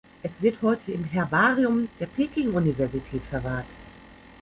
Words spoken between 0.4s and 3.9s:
wird heute im Herbarium der Peking-Universität verwahrt.